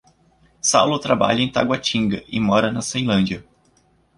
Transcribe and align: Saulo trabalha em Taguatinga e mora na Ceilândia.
Saulo 0.61 0.97
trabalha 0.97 1.41
em 1.43 1.51
Taguatinga 1.51 2.23
e 2.27 2.39
mora 2.39 2.71
na 2.71 2.81
Ceilândia. 2.81 3.45